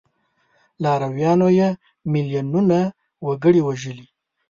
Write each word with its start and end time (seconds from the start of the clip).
که 0.03 0.79
لارویانو 0.83 1.47
یې 1.59 1.69
میلیونونه 2.11 2.79
وګړي 3.27 3.61
وژلي. 3.63 4.07